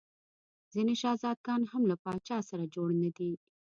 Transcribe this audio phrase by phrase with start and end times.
[0.73, 3.31] ځیني شهزاده ګان هم له پاچا سره جوړ نه دي.